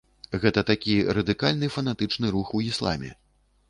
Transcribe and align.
Гэта 0.45 0.63
такі 0.71 0.95
радыкальны, 1.19 1.71
фанатычны 1.79 2.35
рух 2.37 2.47
у 2.61 2.67
ісламе. 2.75 3.19